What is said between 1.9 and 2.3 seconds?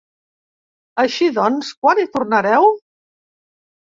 hi